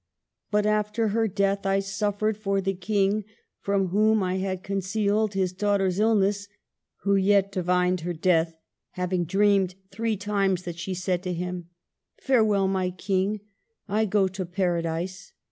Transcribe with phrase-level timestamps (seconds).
[0.49, 3.23] But after her death I suffered for the King,
[3.59, 6.47] from whom I had concealed his daughter's illness;
[7.03, 8.57] who yet divined her death,
[8.93, 11.69] hav ing dreamed three times that she said to him,'
[12.19, 13.41] Fare well, my King,
[13.87, 15.33] I go to Paradise